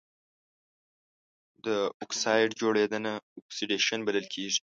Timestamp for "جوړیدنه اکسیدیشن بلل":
2.61-4.25